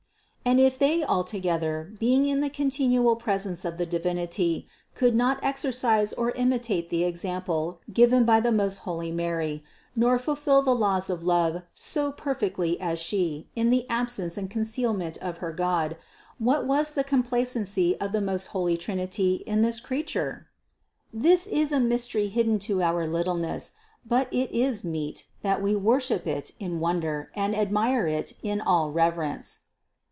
[0.43, 6.13] And if they altogether, being in the continual presence of the Divinity could not exercise
[6.13, 9.63] or imitate the example given by the most holy Mary,
[9.95, 15.15] nor fulfill the laws of love so perfectly as She in the absence and concealment
[15.19, 15.95] of her God,
[16.39, 20.47] what was the complacency of the most holy Trinity in this Creature?
[21.13, 23.73] This is a mystery hidden to our littleness;
[24.03, 28.91] but it is meet, that we worship it in wonder and admire it in all
[28.91, 29.59] reverence.